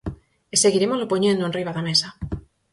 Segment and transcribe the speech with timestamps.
[0.53, 2.09] E seguirémolo poñendo enriba da mesa.